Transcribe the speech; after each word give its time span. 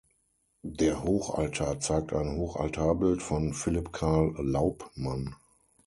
Der 0.63 1.03
Hochaltar 1.03 1.79
zeigt 1.79 2.11
ein 2.11 2.35
Hochaltarbild 2.35 3.21
von 3.21 3.53
Philipp 3.53 3.93
Carl 3.93 4.33
Laubmann. 4.39 5.35